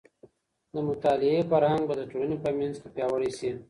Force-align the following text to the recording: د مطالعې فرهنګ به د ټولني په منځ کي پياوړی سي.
د 0.73 0.75
مطالعې 0.87 1.39
فرهنګ 1.51 1.83
به 1.87 1.93
د 1.97 2.01
ټولني 2.11 2.37
په 2.43 2.49
منځ 2.57 2.75
کي 2.81 2.87
پياوړی 2.95 3.31
سي. 3.37 3.49